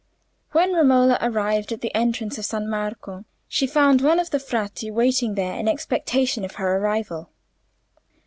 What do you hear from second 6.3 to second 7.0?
of her